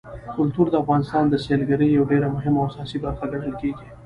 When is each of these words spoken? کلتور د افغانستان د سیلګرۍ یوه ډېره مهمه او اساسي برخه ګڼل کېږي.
کلتور 0.35 0.67
د 0.71 0.75
افغانستان 0.83 1.23
د 1.29 1.35
سیلګرۍ 1.45 1.89
یوه 1.91 2.09
ډېره 2.11 2.27
مهمه 2.35 2.57
او 2.59 2.67
اساسي 2.69 2.97
برخه 3.05 3.25
ګڼل 3.33 3.53
کېږي. 3.61 3.87